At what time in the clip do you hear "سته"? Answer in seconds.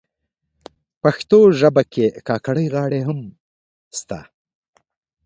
3.99-4.19